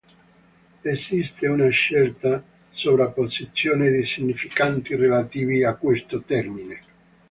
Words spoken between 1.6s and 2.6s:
certa